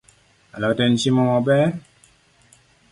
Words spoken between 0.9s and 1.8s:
chiemo maber